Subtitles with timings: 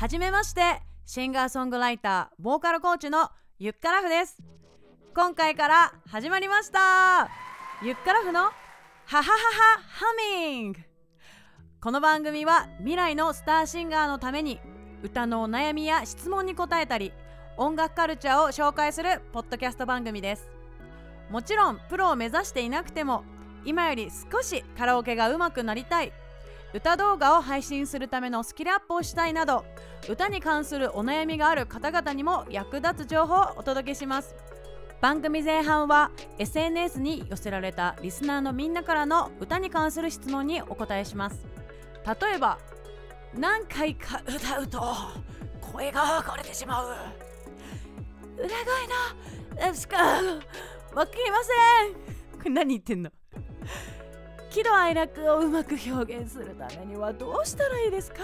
[0.00, 3.28] はじめましてシンガーソングライターボーカルコーチの
[3.58, 4.38] ゆっからふです。
[5.14, 7.28] 今回から始まりました。
[7.82, 8.50] ゆっからふのハ
[9.04, 9.32] ハハハ
[9.78, 10.80] ハミング。
[11.82, 14.58] この番組は未来のスターシンガーのために
[15.02, 17.12] 歌のお悩みや質問に答えたり
[17.58, 20.48] 音楽カルチャーを紹介するポッドキャスト番組です。
[21.28, 23.22] もちろんプロを目指していなくても
[23.66, 26.14] 今より少しカラオケが上手くなりたい
[26.72, 29.64] 歌動画を配信するためのスキルアップをしたいなど
[30.08, 34.36] 歌に関するお悩みがある方々にも役立つ情報をお届けします。
[35.00, 41.44] 番組前半は SNS に寄せられたリスナーのみんなからの歌に関する質問にお答えします。
[42.06, 42.58] 例えば
[43.34, 44.94] 何回か歌うと
[45.72, 46.88] 声が枯れてしまう。
[48.36, 48.48] 裏
[49.58, 51.38] 声のしかわかりま
[52.44, 52.54] せん。
[52.54, 53.10] 何言ってんの？
[54.50, 58.18] 喜怒哀楽をうまく表現するためにはどうしたらいいですか？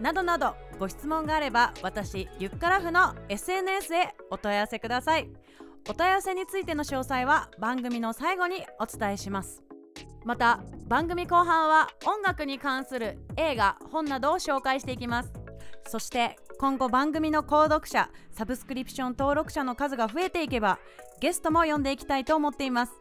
[0.00, 5.30] などなどご質問があれば私ゆっからふの SNS へお問い合わせください。
[5.88, 9.62] お問い合わせについての詳細は番組の最後にお伝えします。
[10.24, 15.32] また番組後半は音楽に関する映画本などを紹介していきます。
[15.86, 20.80] そして今後番組の購読者サブスクリプション登録者の数が増えていけば
[21.20, 22.92] ゲストも呼んでいきたいと思っています。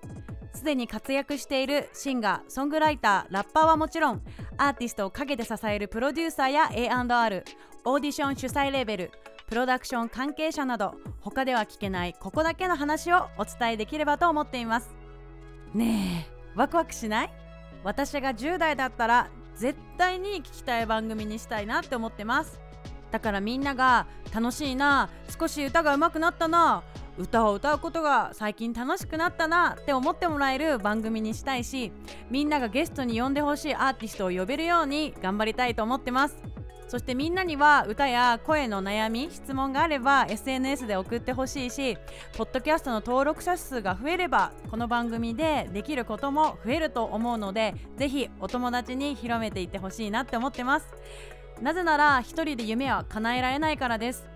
[0.56, 4.22] すでに活躍しているシンガーソングライターラッパーはもちろん
[4.58, 7.44] アーティストを陰で支えるプロデューサーや A&R
[7.84, 9.12] オーディション主催レーベル
[9.48, 14.96] プロダクション関係者など他では聞けないここだけの話をお伝えできればと思っています。
[15.74, 17.34] ねえワクワクしない？
[17.84, 22.60] 私が10代だったら絶対に聞きたい番組にしたいなって思ってます。
[23.12, 26.84] だからみんなが楽しいな少し歌が上手くなったな
[27.18, 31.92] 歌を歌うことが最近楽しくなったなって思ってもらえる番組にしたいし
[32.30, 36.56] みんながゲストに呼んでほしいアーティストを呼べるように頑張りたいと思ってます。
[36.88, 41.98] そしてみんなには歌や声の悩み質問があれば SNS で送ってほしいし
[42.38, 50.88] ポッドキャストの登録者数が増えればこの番組でできることも増えると思うのでぜひお友達に広めていってほしいなって思ってます。
[51.60, 54.35] なぜなら一人で夢は叶えられないからです。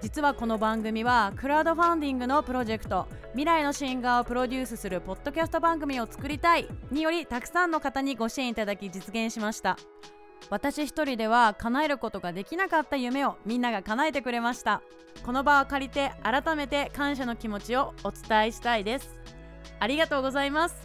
[0.00, 9.76] 実はこの番組はクラウドファンディングのプロジェクト未来のシンガーをプロデュースするポッドキャスト番組を作りたいによりたくさんの方にご支援いただき実現しました。
[10.50, 14.82] 私一人では叶えることができなかった夢をみんなが叶えてくれました。
[15.24, 19.18] この場を借りて改めて感謝の気持ちをお伝えしたいです。
[19.80, 20.76] ありがとうございます。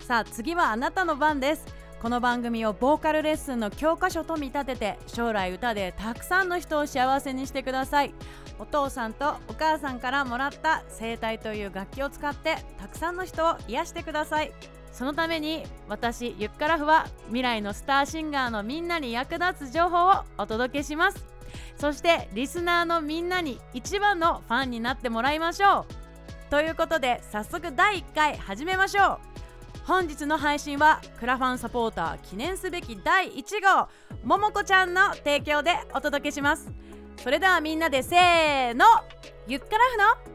[0.00, 1.79] さあ次はあなたの番です。
[2.00, 8.14] この番組をボーカルレッスンの教科書と見立てて将来歌でたくさんの人を幸せにしてください。
[8.58, 14.50] お父さんとお母さんからもらった声帯という楽器を使ってたくさんの人を癒してください。
[14.92, 21.22] そのために私ゆっからふは未来のスターシンガーのみんなに役立つ情報をお届けします。
[21.76, 26.50] そしてリスナーのみんなに一番のファンになってもらいましょう。
[26.50, 29.29] ということで早速第1回始めましょう。
[29.86, 33.88] 本日の配信はクラファンサポーター記念すべき第1号
[34.24, 36.70] ももこちゃんの提供でお届けします。
[37.16, 38.84] それではみんなでせーの
[39.46, 40.30] ゆっからふの。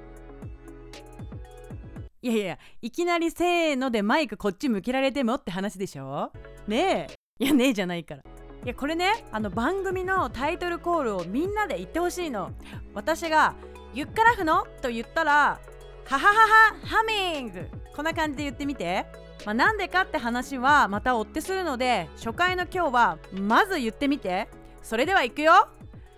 [2.21, 6.31] いやいやいきなりせーのでマイクこっち向けられてもって話でしょ。
[6.67, 7.07] ね
[7.39, 7.43] え。
[7.45, 8.21] いやねえじゃないから。
[8.21, 12.51] いやこれねあの番組のタイトルコールをみんなで言ってほしいの。
[12.93, 13.55] 私が
[13.93, 15.59] 「ゆっからふの?」と言ったら
[16.05, 19.05] 「ははははハミング」こんな感じで言ってみて。
[19.45, 24.47] まあ、なんでかって話はまた追ってするので初回の今日はまず言ってみて。
[24.81, 25.67] それではいくよ。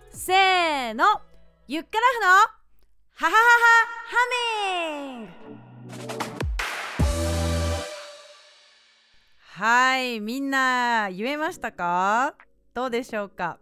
[0.10, 1.22] せーの。
[1.68, 2.28] ゆっからふの。
[2.30, 3.68] はははは
[4.06, 4.18] ハ
[5.10, 5.26] ミン。
[5.26, 5.32] グ
[9.40, 12.36] はいみんな言えましたか？
[12.74, 13.59] どうでしょうか？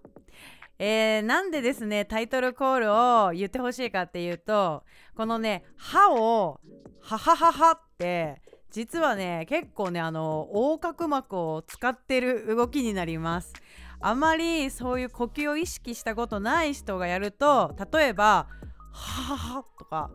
[0.78, 4.84] えー、なんでですねタイトルコールを言ってほしいかっていうと
[5.16, 6.60] このね「歯を
[7.02, 8.42] 「はははは」って
[8.76, 13.54] 実はね結構ねあの横隔膜を使ってる動きになります。
[14.02, 18.50] あまりそういう呼吸を意識したことない人がやると例えば
[18.92, 20.12] 「ははは」とか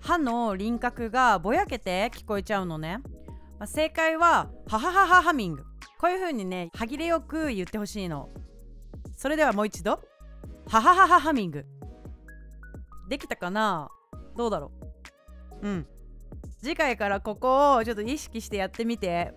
[0.00, 2.98] 歯の輪郭がぼやけて聞こえちゃうのね、
[3.60, 5.62] まあ、正解は「ははははハミング」
[6.00, 8.28] こういう風にね歯切れよく言ってほしいの。
[9.16, 10.00] それではもう一度
[10.66, 11.64] 「ははははハミング」
[13.08, 13.88] できたかな？
[14.36, 14.72] どうだろ
[15.62, 15.68] う？
[15.68, 15.86] うん。
[16.62, 19.34] 次回からここをちょっと意識してやってみて。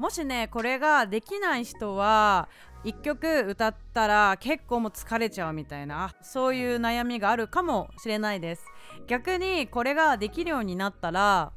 [0.00, 2.48] もしねこれができない人は
[2.84, 8.64] 1曲歌ったら結構もう疲れちゃうみたいなそういう悩みがあるかもしれないです。
[9.06, 11.52] 逆にこれができるようになったら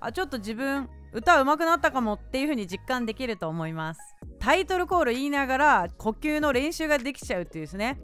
[0.00, 4.00] あちょっと自分歌うまくなったかもっていう風に実感できると思います。
[4.40, 8.00] タイトルコール言いながら呼吸の練習ができちゃうっていうですね。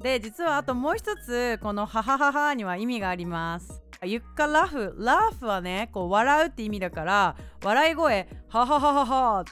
[0.00, 3.83] で実はあともう一つこのハハハハには意味があります。
[4.04, 4.94] ゆっかラフ。
[4.98, 9.44] ラフはねこう笑うって意味だから笑い声ハハハハハ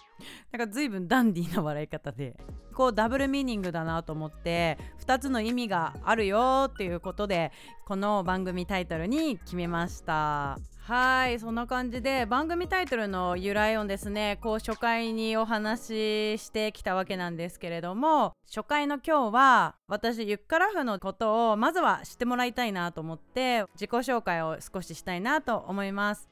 [0.52, 2.37] なんか随分ダンディーな笑い方で。
[2.72, 7.52] こうダブルミーニングだなと思って2つの意味があるよっていうことで
[7.84, 10.58] この番組タイトルに決めました。
[10.92, 26.28] はいそんな感じで番組タイトルの由来をですねこう初回にお話ししてきたわけなんですけれども初回の今日は私ユッカラフのことをまずは知ってもらいたいなと思って自己紹介を少ししたいなと思います。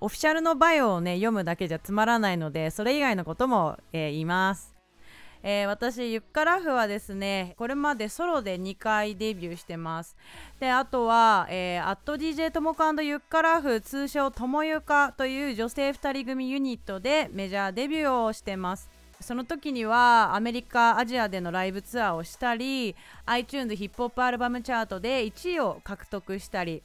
[0.00, 4.77] オフィシャルのバイオをね読むだけじゃつまらないのでそれ以外のことも、えー、言います。
[5.50, 10.14] えー、私ユッカラフはですねこれまでソロで2回デビューしてます。
[10.60, 18.90] であとは、えー、アット DJ ともかユッカラフ通称ともゆかという女性2人組ユニットでメジャーデビューをしてます。
[19.22, 26.82] その時にはアメリカアジアでのライブツアーをしたり iTunes ヒップホップアルバムチャートで1位を獲得したり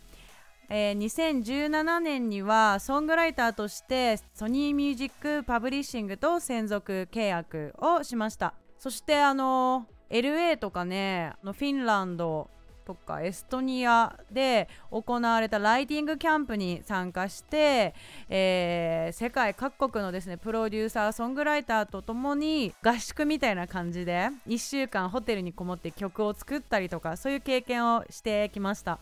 [0.69, 8.53] えー、2017年にはソングライターとしてソニーミュージックパブリッシングと専属契約をしました。
[8.79, 12.49] そしてあの LA とかねフィンランド
[12.83, 17.95] とかエストニアで行われたライティングキャンプに参加して、
[18.29, 28.99] えー、世界各国のですねプロデューサーソングライターとともに合宿みたいな感じで1週間ホテルにこもって曲を作ったりとかそういう経験をしてきました。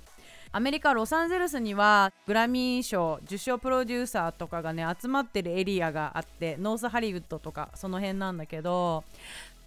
[0.53, 9.05] アメリカ・ロサンゼルスにはグラミー賞受賞プロデューサーとかがね集まってるエリアがあってノースハリウッドとかその辺なんだけど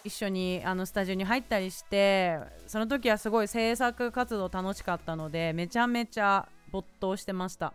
[0.05, 7.73] 一緒にあのスタジオに入ったりしてその時はすごい制作活動楽しかったのでめちゃめちゃ没頭してました。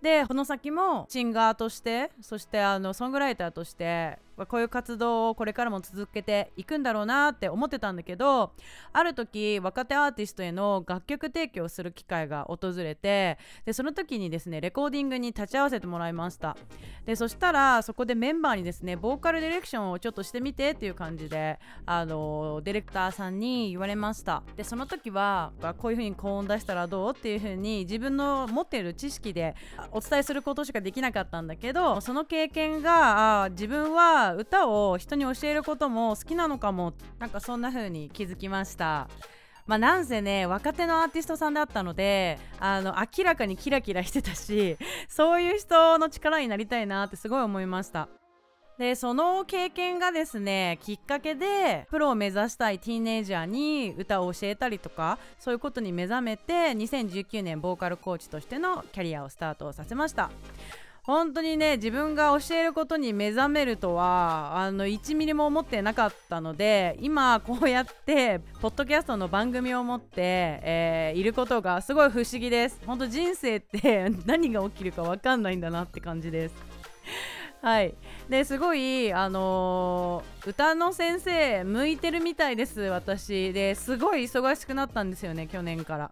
[0.00, 8.52] でこの先もシンガーとしてそしてあのソングライターとしてこういう活動をこれからも続けていくんだろうなって思ってたんだけど
[8.92, 16.56] ある時若手アーティストへの楽曲提供する機会が訪れてでその時にですねレコーディングに立ち会わせてもらいました。
[17.04, 24.42] でそしたらそこでメンバーにですねボーカルディレクションをちょっとしてみてっていう感じであのディレクターさんに言われました。
[24.56, 29.54] でその時はこういう風に高音出したらどうっていう風に自分の持っている知識で
[29.92, 39.08] お伝えすることしかできなかったんだけどその経験があ自分は歌を人に教えることも好きなのかもなんかそんな風に気づきました。
[39.66, 44.76] まあ、なんせね若手のアーティストさんだったのであの明らかにキラキラしてたし
[45.08, 48.08] そういう人の力になりたいなってすごい思いました。
[48.78, 60.30] でその経験がですねきっかけでプロを目指したいティーネイジャーに歌を教えたりとかそういうことに目覚めて2019年ボーカルコーチとしてのキャリアをスタートさせました。
[61.10, 72.78] 本当にね自分が教えることに目覚めるとはあの1ミリも思ってなかったので今こうやってポッドキャストの番組を持って、えー、いることがすごい不思議です。
[72.86, 76.54] 本当人生って 何が起きるか分かんないんだなって感じです。
[77.60, 77.92] はい。
[78.28, 83.52] ですごいあのー、歌の先生向いてるみたいです私。
[83.52, 86.10] ですごい忙しくなったんですよね去年から。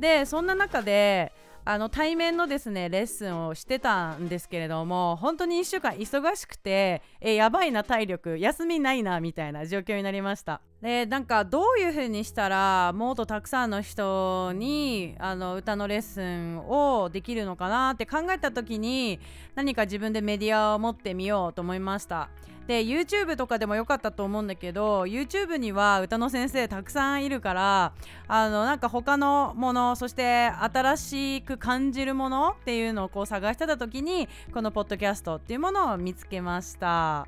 [0.00, 1.32] でそんな中で
[1.64, 10.60] あの対面のですねレッスンをしてたんですけれども本当に1週間忙しくてえやばいな体力休みないなみたいな状況になりました。
[10.80, 19.20] でなんかどういう風にしたらもっとたくさんの人にあの歌のレッスンをできるのかなって考えた時に
[19.54, 22.30] 何か自分でメディアを持ってみようと思いました。
[22.66, 27.92] で YouTube とかでも良かったと思うんだけど YouTube には歌の先生たくさんいるから
[28.28, 37.26] あのなんか他のものそして新しく感じるものっていうのをこう探してた時にこのポッドキャストっていうものを見つけました。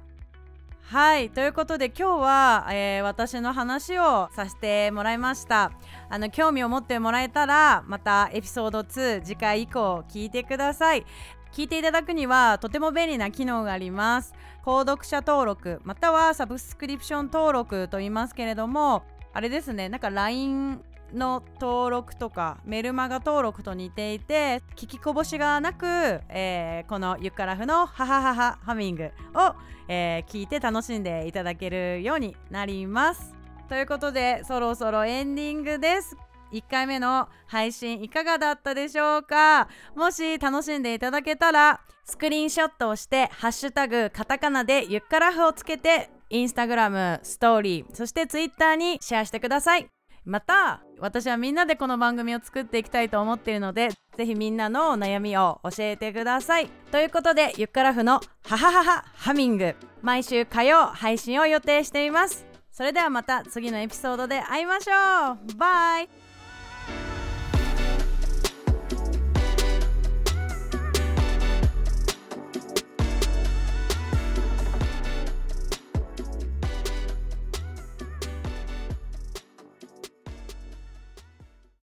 [0.86, 5.72] はいということで今日は、えー、私の話をさせてもらいました。
[6.10, 11.06] あの興味を持ってもらえたらまたエピソード2次回以降聞いてください。
[11.54, 14.34] 聞いていただくにはとても便利な機能があります。
[14.64, 20.82] 購読者登録またはサブスクリプション登録と言いますけれどもあれですねなんか LINE
[21.12, 25.86] の登録とかメルマガ登録と似ていて聞きこぼしがなく、
[26.28, 29.54] えー、このユッカラフのハハハハハミングを、
[29.86, 33.34] えー、聞いて楽しんでいただけるようになります。
[33.68, 36.16] ということでそろそろエンディングです。
[36.54, 39.68] 1回目の配信いかがだったでしょうか？
[39.96, 49.86] もし楽しんでいただけたらスクリーンショットをしてハッシュタグカタカナでゆっからふをつけてインスタグラムストーリーそしてツイッターにシェアしてください。
[50.24, 56.68] また私はみんなでこの番組を作っていきたいと思っているのでぜひみんなのお悩みを教えてください。
[56.92, 62.46] ということでゆっからふのハハハハハミング毎週火曜配信を予定しています。
[62.70, 65.56] それではまた次のエピソードで会いましょう。
[65.56, 66.08] バイ。